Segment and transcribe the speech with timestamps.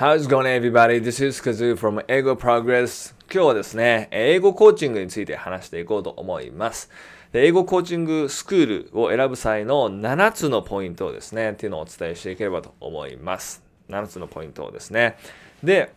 [0.00, 0.98] How's going everybody?
[0.98, 6.88] This is Kazoo from 英語 Progress 今日はですね、英語コーチングについて話していこうと思います。
[7.32, 13.62] で英語コーチングスクールを選ぶ際の7つのポイントをですね、っていうのをお伝えしていければと思います。
[13.90, 15.18] 7つのポイントをですね。
[15.62, 15.92] で、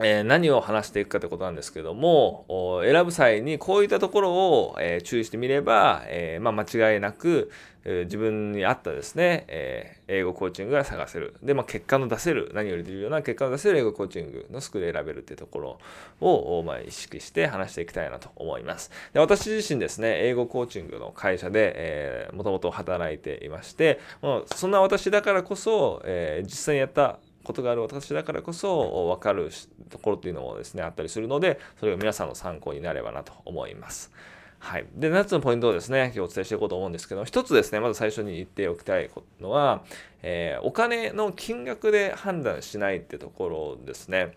[0.00, 2.46] え、何を話していくかということなんですけども、
[2.84, 7.50] 選ぶ際にこういったところを、え、注意してみれば、え、ま、間違いなく、
[7.84, 11.34] え自分に合ったですね、え英語コーチングが探せる。
[11.42, 15.78] で、まあ、結果の出せる、何より重要な結果の出せる英語コーチングのスクール選べるっていうところ
[16.20, 18.90] を、ま、意識して話していきたいなと思います。
[19.12, 29.50] で私自身ですね、英語コーチングの会社で、えもともと働いていまして、もうそんな私だからこそ、え実際にやったことがある私だからこそ分かる
[29.90, 34.12] ところっていうのもですねあったりするのでそれが皆さんの参考になればなと思います。
[34.60, 34.86] はい。
[34.96, 39.08] で、7つのポイントをですね、今日お伝えしていこうと思うんですけど、一つですね、まず最初に言っておきたい
[39.40, 39.84] のは、
[40.22, 44.32] えー、お金の金額で判断しないってところですね。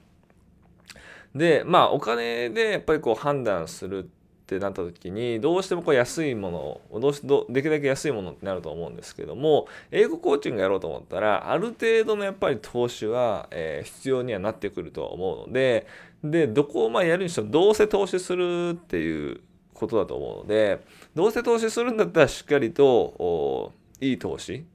[1.33, 4.20] で、まあ、お金でやっぱりこう判断するって
[4.55, 6.57] ってなった時にどうしてもこう安いもの
[6.91, 15.87] をどうしどできるだけ安いものってなると思うんですけども英語コーチングやろうと思ったらある程度のやっぱり投資は、えー、必要にはなってくると思うので
[16.21, 19.39] でどこをまあやるにしてもどうせ投資するっていう
[19.73, 20.81] ことだと思うので
[21.15, 23.71] どうせ投資するんだったらしっかりと
[24.01, 24.65] いい投資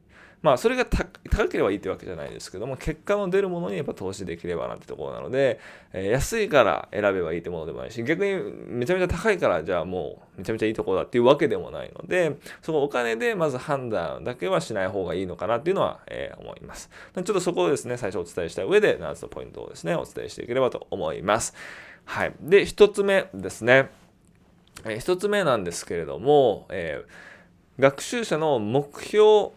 [0.46, 5.58] まあそれが高ければいいってわけじゃないですけども結果の出るものにやっぱ投資できればなってところなので、
[5.92, 8.34] え、安いから選べばいいってものでもないし逆に
[8.68, 16.90] めちゃめちゃ高いからじゃあもうめちゃめちゃいいところだっていうわけでもないのでそのお金でまず判断だけはしない方がいいのかなっていうのは、え、思います。
[17.12, 21.54] ちょっとそこをですね最初お伝えした上で7つのポイントをですねお伝えしていければと思います。
[22.04, 22.32] はい。
[22.40, 23.90] で1つ目ですね、
[24.84, 29.50] え、1つ目なんですけれども、えー、学習者の目標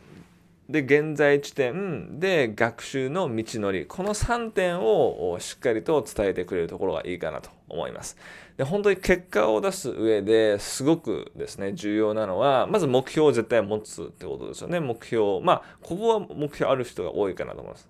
[0.69, 8.17] で現在地点で学習の道のりこの3点をしっかりと伝えてくれるところがいいかなと思います。
[8.55, 17.89] で本当に結果を出す上ですごくですね重要なのはまず目標を絶対持つってことですよね目標まあここは目標ある人が多いかなと思います。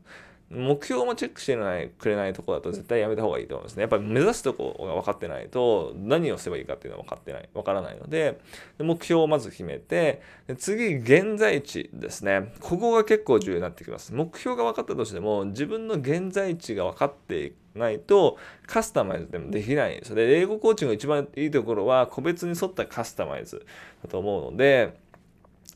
[0.52, 3.82] 目標もチェックしてないくれないとこだと絶対やめた方がいいと思うんですね。
[3.82, 8.40] やっぱり目指すとこが分かってないと何をすればいいかっていうのは分かってない、分からないので、
[8.80, 10.22] 目標をまず決めて、
[10.58, 12.54] 次、現在地ですね。
[12.62, 14.14] ここが結構重要になってきます。
[14.14, 20.16] 目標が分かったとしても、自分の現在地が分かっていないとカスタマイズでもできないんですよ。
[20.16, 23.66] で、英語コーチングの一番いいところは個別に沿ったカスタマイズ
[24.04, 24.94] だと思うので、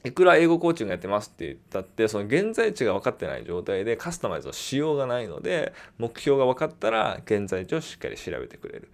[0.03, 8.89] いくら英語コーチングやってますって言ったって、その現在地が分かってない状態でカスタマイズをしようがないので、目標が分かったら現在地をしっかり調べてくれる。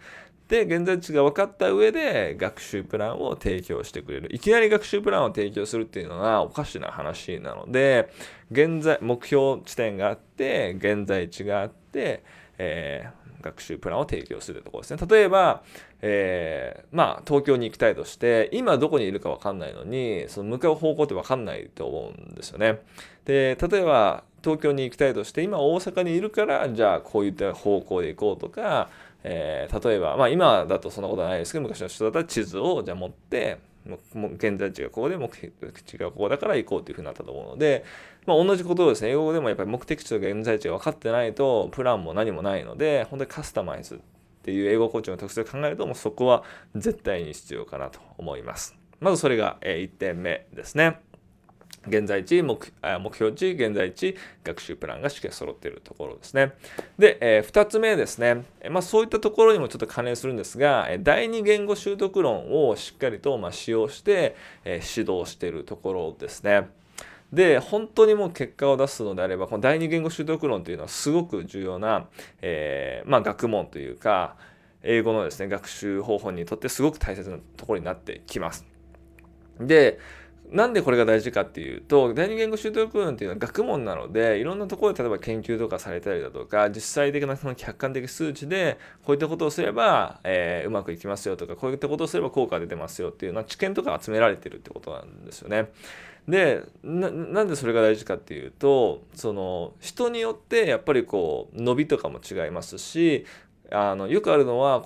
[0.48, 4.36] で、現在地が分かった上で学習プランを提供してくれる。
[4.36, 8.10] いきなり学習プランを提供するっていうのはおかしな話なので、
[8.52, 12.24] 現在、目標地点があって、現在地があって、
[12.58, 15.08] えー学習プランを提供するところですね。
[15.10, 15.64] 例えば、
[16.02, 22.80] えー、まあ、東京に行きたいとして、今どこにいるかわかんないのに、その向かう方向ってわかんないと思うんですよね。
[23.26, 28.90] で、例えば、東京に行きたいとして、今大阪にいるから、じゃあこういった方向で行こうとか、
[29.24, 37.86] えー、例えば、まあ今だとそんなことはないですけど、昔の人だったら地図をじゃあ持って、現在地がここで目的地がここだから行こうというふうになったと思うので、
[38.26, 43.98] まあ、同じことをですね英語でもやっぱり目的地と現在地が分かってないとプランも何もないので本当にカスタマイズっ
[44.44, 46.44] ていう英語コーチの特性を考えるともうそこは
[46.76, 48.76] 絶対に必要かなと思います。
[49.00, 51.00] まずそれが1点目ですね。
[51.88, 52.60] 現在地目、
[53.14, 56.54] 標値、現在地、学習プランがしっかり揃っているところですね。
[56.98, 58.44] で、えー、2つ目ですね。
[58.70, 64.36] まあ、そういったところにもちょっと関連するんですが、第二言語習得論をしっかりとま使用して、
[64.66, 66.70] えー、指導しているところですね。
[67.32, 72.08] で、本当にもう結果を出すのであれば、この第二言語習得論というのはすごく重要な、
[72.42, 74.36] えー、まあ、学問というか、
[74.82, 78.66] 英語のですね、学習方法にとってすごく大切なところになってきます。
[79.60, 80.00] で、
[80.52, 95.70] なんでこれが大事かっていうと、第二言語習得論っていうのは学問なので、いろんなところで例えば研究とかされたりだとか、実際的なその客観的数値で、こういったことをすれば、えー、うまくいきますよとか、こういったことをすれば効果が出てますよっていうのは知見とか集められてるってことなんですよね。
[96.28, 103.26] でなんでそれが大事かっていうとその人によってやっぱりこう伸びとかも違いますし
[103.72, 104.86] あのよくあるのは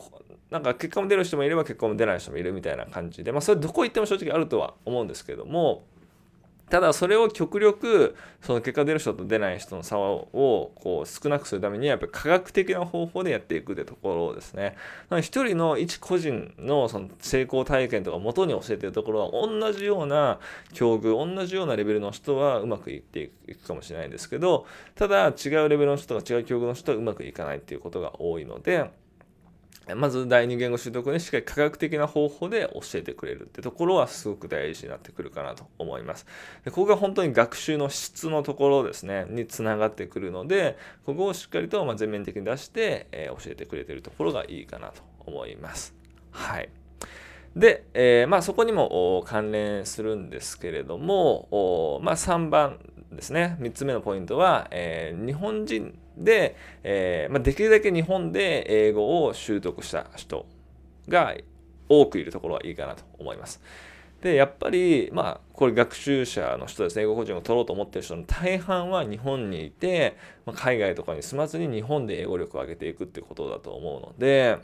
[0.53, 5.83] なんか結果も出る人もいれば結果も出ない人もいるみたいな感じで、まあ、それどこ行っても正直あるとは思うんですけども
[6.69, 14.75] ただそれを極力その結果出る人と出ない人の差をこう少なくするためにはやっぱり科学的な方法でやっていくってところですね。
[15.21, 20.39] 一人の一個人のその成功体験とか元に教えてるところは同じような
[20.73, 24.65] 境遇同じようなレベルの人はうまくいっていくかもしれないんですけど
[24.95, 29.02] ただ違うレベルの人とか違う境遇の人はうまくいかないっていうことが多いので。
[29.95, 36.25] まず第二言語習得にしっかり科学的な方法で教えてくれるってところはすごく大事になってくるかなと思います。
[36.63, 45.93] でここが本当に学習の質のところですね、につながってくるので、ここをしっかりと全面的に出して、えー、教えてくれてるところがいいかなと思います。
[46.31, 46.69] はい。
[47.55, 52.79] で、えー、まあそこにも関連するんですけれども、まあ3番
[53.15, 60.45] ですね、3つ目のポイントは、えー、日本人で、えー、まあ、できるだけ日本で英語を習得した人
[61.07, 61.35] が
[61.89, 63.61] 多くいるところはいいかなと思います。
[64.21, 70.15] で、やっぱり、まあ、これ学習者の人ですね、英語コーチングを取ろうと思ってる人の大半は日本にいて、
[70.45, 74.59] まあ、海外とかに住まずに日本で英語力を上げていくってことだと思うので、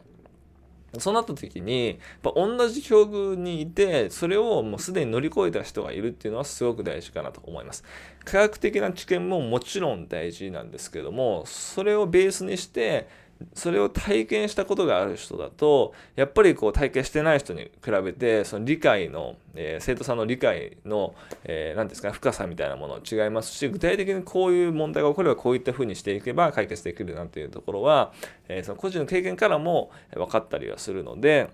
[0.98, 7.84] そうなった時に、やっぱ同じ境遇にいて、それをもうすでに乗り越えた人がいるっていうのはすごく大事かなと思います。
[8.26, 13.08] 科学的な知見ももちろん大事なんですけども、それをベースにして、
[13.54, 21.16] それを体験したことがある人だとやっぱりこう体験してない人に比べてその理解の、えー、生徒さんの理解の
[21.46, 28.12] 何、えー、ですか深さみたいなもの違いますし具体的にこういう問題が起こればこういったふうにしていけば解決できるなんていうところは、
[28.50, 31.50] えー、その個人の経験からも分かったりはするので。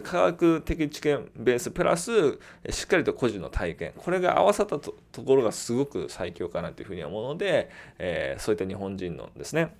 [0.00, 2.38] 科学的知見ベースプラス
[2.70, 7.68] しっかりと個人の体験これが合わさったところがすごく最強かなというふうに思うので、
[7.98, 9.74] えー、そういった日本人のですね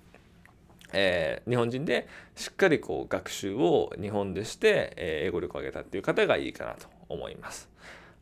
[0.93, 7.69] えー、日本人でしっかりこう学習を日本でして、え、英語力を上げたっていう方がいいかなと思います。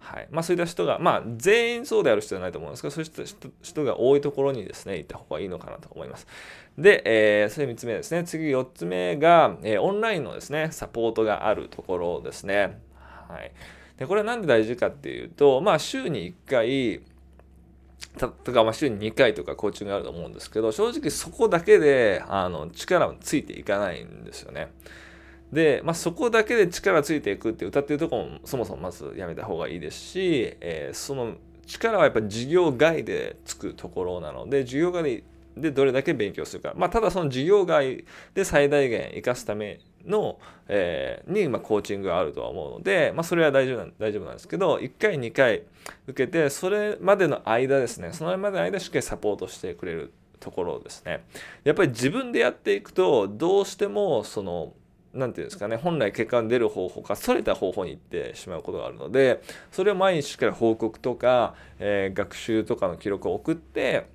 [0.02, 3.24] はいまあ、そういった人が、まあ、全員そうである人じゃないと思うんですけど、そういった
[3.62, 6.26] 人が多いところにですね、行った方がいいのかなと思います。
[6.78, 8.24] で、えー、それ3つ目ですね。
[8.24, 12.80] 次4つ目が、えー、オンラインのですね、サポートがあるところですね。
[13.30, 13.52] はい。
[13.98, 17.02] で、これは何で大事かっていうと、まあ、週に1回、
[18.18, 24.72] とか、まあ、週に2回とかコーチングがあると思うんですけど、正直そこだけで、あの、力はついていかないんですよね。
[25.52, 35.24] で、まあ、そこだけで力ついていくって歌ってるとこもそもそもまずやめた方がいいですし、えー、その力はやっぱり授業外でつくところなので、授業外
[35.58, 36.74] でどれだけ勉強するか。
[36.76, 45.64] まあ、ただその授業外で最大限活かすための、えー、に、まあ、コーチングがあるとは思うので、まあ、それは大丈夫な大丈夫なんですけど1回2回
[46.08, 51.24] 受けてそれまでの間ですねそのまでの間しっかりサポートしてくれるところですね。
[51.64, 54.74] やっぱり自分でやっていくとどうしてもその
[55.14, 64.08] 何て言うんですかね本来結果が出る方法かそれた方法に行ってしまうことがあるのでそれを毎日しっかり報告とか、えー、学習とかの記録を送って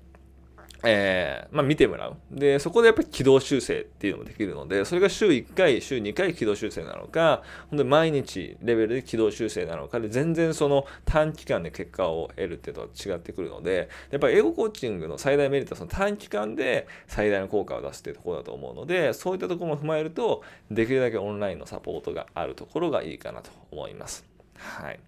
[0.83, 2.17] えー、まあ、見てもらう。
[2.31, 24.25] で、そこでやっぱり軌道修正っていうのもできるので、それが週1回、週2回軌道修正なのか、本当に毎日レベルで軌道修正なのかで、全然その短期間で結果を得るっていうのは違ってくるので、やっぱり英語コーチングの最大メリットはその短期間で最大の効果を出すっていうところだと思うので、そういったところも踏まえると、できるだけオンラインのサポートがあるところがいいかなと思います。
[24.57, 24.99] はい。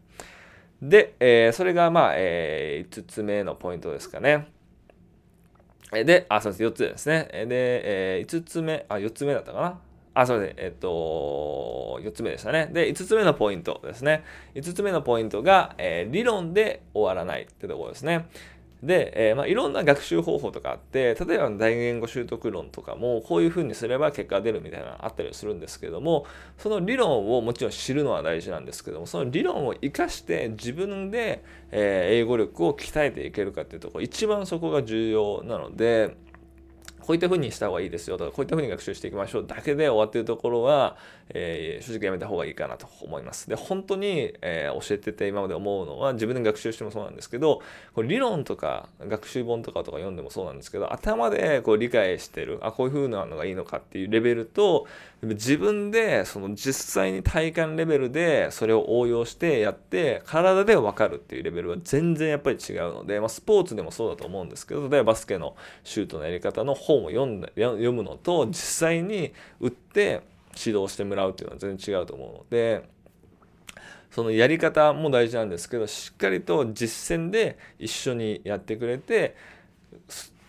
[0.82, 4.48] で、えー、それがまあ、えー、5つ目のポイントですかね。
[5.92, 6.64] で、あ、そうです。
[6.64, 7.28] 4つですね。
[7.32, 9.80] で、えー、5つ目、あ、4つ目だったかな。
[10.14, 10.56] あ、そうです。
[10.58, 12.70] えっと、4つ目でしたね。
[12.72, 14.24] で、5つ目のポイントですね。
[14.56, 18.28] 5つ目のポイントが、えー、理論で終わらないってところですね。
[18.82, 26.26] で、えー、まあ、いろんな学習方法とかあって、例えば大言語習得論とかも、こういうふうにすれば結果が出るみたいなのあったりするんですけども、
[26.58, 36.16] その理論をもちろん知るのは大事なんですけども、その理論を生かして自分で、えー、英語力を鍛えていけるかっていうところ、一番そこが重要なので、
[37.10, 40.96] こういった風にした方がいいですよとか、こういった風に学習していきましょうだけで終わってるところは、
[41.30, 43.50] えー、正直やめた方がいいかなと思います。
[43.50, 47.64] で、本当に、えー、教えてて今まで思うのは、自分で学習してもそうなんですけど、
[47.96, 54.86] これ理論とか学習本とかとか読んでもそうなんですけど、頭でこう理解してる、あ、こういう風なのがいいのかっていうレベルと、
[55.22, 70.22] 自分でその実際に体感レベルでそれを応用してやって体で分かるっていうレベルは全然やっぱり違うので、まあ、スポーツでもそうだと思うんですけど例えばバスケのシュートのやり方の本を読んだ読むのと実際に打って
[70.58, 73.00] 指導してもらうっていうのは全然違うと思うので。
[74.12, 79.36] そのやり方も大事なんですけどしっかりと実践で一緒にやってくれて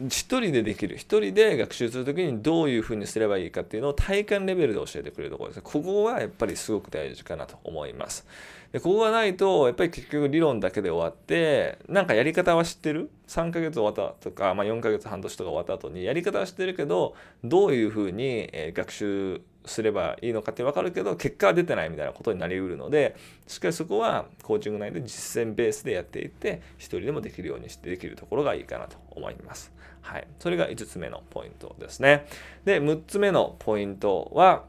[0.07, 8.27] 一人でできる一人で学習する時にどういうふうにすればいいかっていうのを体感レベルで教えてくれるところですここはやっぱりすごく大事かなと思います。
[8.73, 29.73] でここがないとやっぱり結局理論だけで終わってなんかやり方は知ってる？3ヶ月終わったとか、まあ、4ヶ月半年とか終わった後にやり方は知ってるけどどういうふうに学習すればいいのかって分かるけど結果は出てないみたいなことになりうるのでしっかりそこはコーチング内で実践ベースでやっていって一人でもできるようにしてできるところがいいかなと思います。
[30.03, 30.27] はい。
[30.39, 32.27] それが5つ目のポイントですね。
[32.65, 34.65] で、6つ目のポイントは、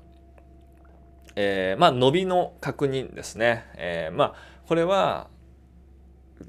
[1.35, 3.65] えー、まあ、伸びの確認ですね。
[3.75, 4.35] えー、まあ、
[4.67, 5.29] これは、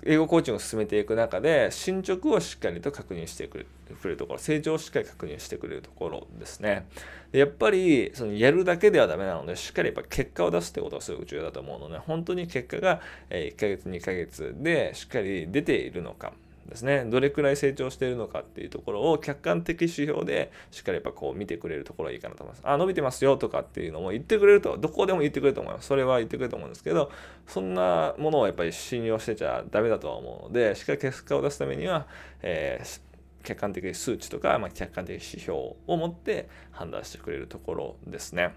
[0.05, 6.87] 英語コーチングを進めていく中で進捗をしっかりと確認してくれるところ成長をしっかり確認してくれるところですね
[7.33, 16.33] やっぱりそのやるだけではダメなのでしっかりやっぱ結果を出すってことがすごく重要だと思うので本当に結果が1ヶ月2ヶ月でしっかり出ているのか
[16.73, 22.63] ですねどれくらい成長しているのかっていうところを客観的指標でしっかりやっぱこう見てくれるところがいいかなと思います。
[22.65, 25.87] あ、伸びてますよとかっていうのも言ってくれると、どこでも言ってくれると思います。
[25.87, 27.11] それは言ってくれると思うんですけど、
[27.47, 32.07] そんなものをやっぱり信用してちゃダメだとは思うので、しっかり結果を出すためには、
[32.43, 33.01] えー、
[33.43, 38.55] 客観的数値とか、まあ、客観的指標を持って判断してくれるところですね。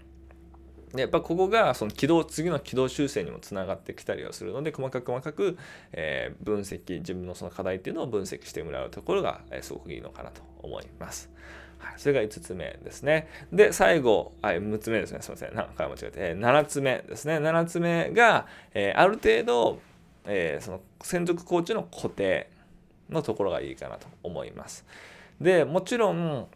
[0.94, 5.58] でやっぱここがその軌道次の軌道修正にもつながってきたりはするので細かく細かく、
[5.92, 11.30] えー、分析自分のその課題っていうのを分析してもらうところが、えー、すごくいいのかなと思います。
[11.78, 13.28] はい、それが5つ目ですね。
[13.52, 15.20] で、最後、はい、6つ目ですね。
[15.20, 15.54] すみません。
[15.54, 17.36] 何回間違えて、えー、7つ目ですね。
[17.36, 19.80] 7つ目が、えー、ある程度、
[20.24, 22.48] えー、その専属コーチの固定
[23.10, 24.84] のところがいいかなと思います。
[25.40, 26.46] で、もちろん、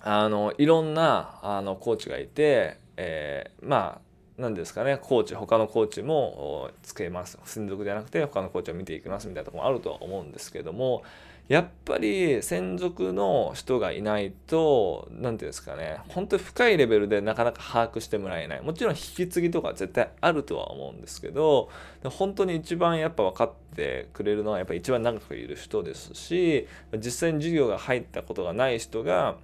[0.00, 4.06] あの、いろんなあのコーチがいて、えー、まあ
[4.38, 11.02] 何ですかねコーチ他のコーチもつけます専属じゃなくて他のコーチを見ていきますみたいなとこもあるとは思うんですけども
[11.48, 15.98] やっぱり専属の人がいないと何て言うんですかね。
[16.08, 18.62] 本当に深いレベルでなかなか把握してもらえない。
[18.62, 21.68] もちろん引き継ぎとか絶対あるとは思うんですけど
[22.02, 29.36] 本当に一番やっぱ分かってくれるのはやっぱり一番長くいる人ですし実際に授業が入ったことがない人が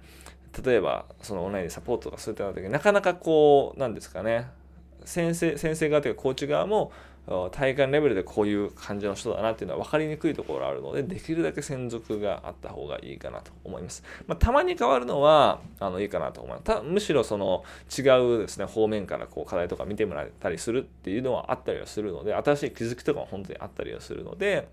[0.63, 4.47] 例えばそのオンラインでサポートとかするってなった時なかなかこうなんですかね。
[5.05, 6.91] 先生先生側というかコーチ側も
[7.51, 14.03] 体感レベルでこういう感じの人だなっていうのは分かりにくいところがあるのでできるだけ専属があった方がいいかなと思います。
[14.27, 16.81] まあ、たまに変わるのはあのいいかなと思いますた。
[16.81, 17.63] むしろその
[17.97, 18.01] 違
[18.35, 24.67] うですね方面からこう課題とか見てもらえたりするっていうのはあったりはするので新しい気づきとかも本当にあったりはするので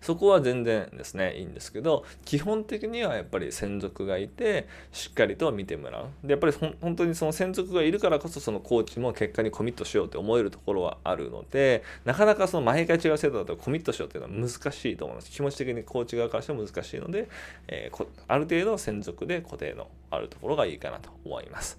[0.00, 17.28] そこは全然ですねいいんですけど基本的にはやっぱり専属がいてしっかりと見てもらうでやっぱり本当にその専属がいるからこそそのコーチも結果にコミットしようって思えるところはあるのでなかなかその毎回違う制度だとコミットしようっていうのは難しいと思います気持ち的にコーチ側からしても難しいので、
[17.68, 21.78] えー、ある程度専属で固定のあるところがいいかなと思います。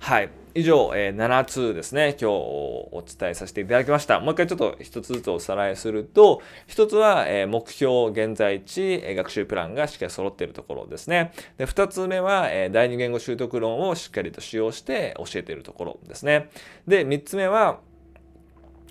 [0.00, 0.30] はい。
[0.54, 4.18] 以上、えー、7つですね、今日お伝えさせていただきました。
[4.18, 11.32] もう一回ちょっと一つずつおさらいすると、一つは、えー、目標、現在地、えー、学習プランがしっかり揃っているところですね。
[11.58, 16.48] で、二つ目は、えー、第二言語習得論をしっかりと使用して教えているところですね。
[16.88, 17.80] で、三つ目は、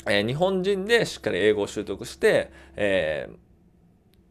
[0.06, 3.49] えー、日本人でしっかり英語を習得して、えー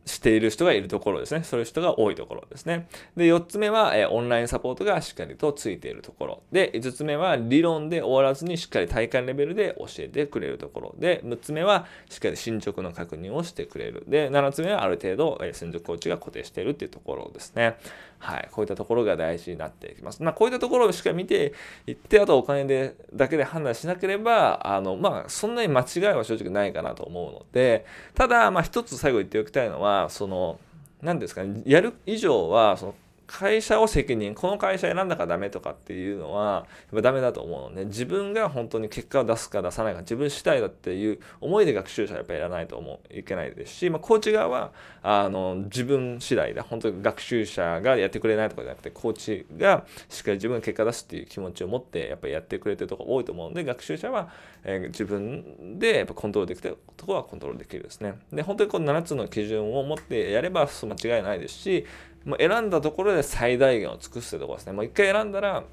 [0.08, 1.44] している人がいるところですね。
[1.44, 2.88] そういう人が多いところですね。
[3.16, 6.42] で、4つ目は、えオンラインサポートがしっかりとついているところ。
[6.50, 10.94] で、5つ目は理論で終わらずにしっかり体感レベルで教えてくれるところ。
[10.98, 14.04] で、6つ目はしっかり進捗の確認をしてくれる。
[14.08, 17.76] で、7つ目はある程度、え専属コーチが固定しているっていうところですね。
[18.18, 18.48] はい。
[18.50, 20.22] こういったところが大事になっていきます。
[20.22, 21.52] まあ、こういったところをしか見て
[21.86, 30.58] いって、あとお金でだけで判断しなければ、あの、まあ、そんなに間違いは正直ないかなと思うので、ただ、まあ、一つ最後言っておきたいのは、その、
[31.00, 32.94] 何ですかね、やる以上は、その、
[33.28, 46.62] 会社を責任、この会社選んだからダメとかっていうのは、やっぱダメだと思うので、自分が本当に結果を出すか出さないか、自分次第だっていう思いで学習者はやっぱりやらないと思う、いけないですし、まあ、コーチ側は、あの、自分次第だ。
[46.62, 54.30] 本当に学習者がやってくれないとかじゃなくて、コーチがしっかり自分が結果出すっていう気持ちを持って、やっぱりやってくれてるとこ多いと思うので、学習者は、
[54.64, 58.14] えー、自分でやっぱコントロールできてるところはコントロールできるですね。
[58.32, 61.84] で、本当にこの7つの基準を持ってやれば間違いないですし、
[62.28, 64.72] もう選んだところで最大限を尽くすってところですね。
[64.74, 65.64] もう一回選んだら、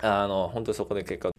[0.00, 1.30] あの、本当にそこで結果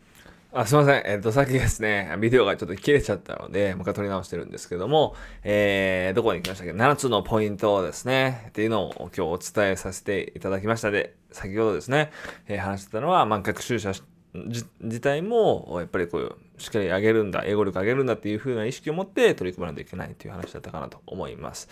[0.51, 1.03] あすいません。
[1.05, 12.11] えっ、ー、と、さっきですね、ビデオがちょっと切れちゃったので、もう一回撮り直してるんですけども、えー、どこに行きましたっけ ?7 つのポイントですね、っていうのを今日お伝えさせていただきましたで、先ほどですね、
[12.47, 13.93] えー、話してたのは、まあ、学習者
[14.33, 21.69] 自体も、やっぱりこういう、しっかり上げるんだ、英語力上げるんだっていう風な意識を持って取り組まないといけないっていう話だったかなと思います。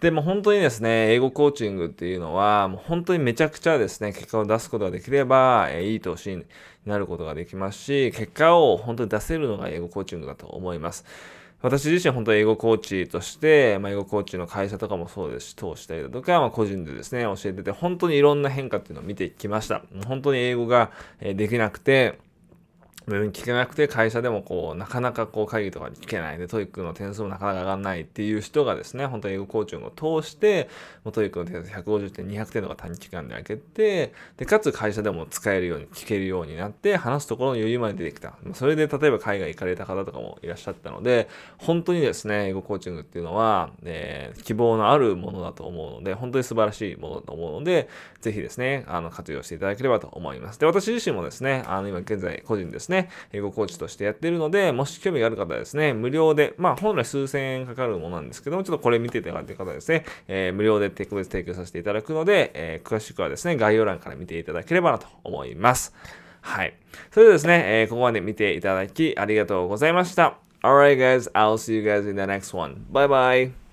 [0.00, 6.44] で、も本当にですね、英語コーチングっていうのは、もう本当にめちゃくちゃですね、結果を出すことができれば、えー、いい投資に
[6.86, 11.04] なることができますし、結果を本当に出せるのが英語コーチングだと思います。
[11.60, 19.82] 私自身本当に英語コーチとして、まあ、英語コーチの会社とかもそうですし、通したりだとか、まあ、個人でですね、教えてて、本当にいろんな変化っていうのを見てきました。
[20.06, 22.20] 本当に英語ができなくて、
[23.08, 30.68] 聞けなくて会社でもこうなかなかこう会議とかに聞けないで TOEIC の点数もなかなか上がらないっていう人がですね本当に英語コーチングを通して
[31.04, 38.34] もう TOEIC の点数150点200点とか短期間で上げてでかつ会社でも使えるように聞けるようになって話すところの余裕まで出てきた。
[38.54, 47.88] それで例えば海外行かれた方とかもいらっしゃったので本当にですね英語コーチングっていうのは、えー、希望のあるものだと思うので本当に素晴らしいものだと思うので
[48.20, 50.58] ぜひですねあの活用していただければと思います。
[50.58, 52.97] で私自身もですねあの今現在個人ですね
[53.32, 65.94] 英語コーチとしてやってるので、もし興味がある方はですね、無料で、まあ本来数千円かかるものなんですけども、ちょっとこれ見ていただいてる方はですね、えー、無料で特別提供させていただくので、えー、詳しくはですね、概要欄から見ていただければなと思います。
[66.40, 66.74] はい。
[67.12, 70.38] それではですね、えー、ここまで見ていただきありがとうございました。
[70.62, 72.86] Alright guys, I'll see you guys in the next one.
[72.90, 73.67] Bye bye!